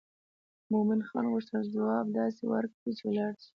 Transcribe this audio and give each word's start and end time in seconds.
مومن 0.71 0.99
خان 1.07 1.25
غوښتل 1.33 1.61
ځواب 1.75 2.05
داسې 2.19 2.43
ورکړي 2.51 2.91
چې 2.97 3.03
ولاړ 3.07 3.33
شي. 3.41 3.49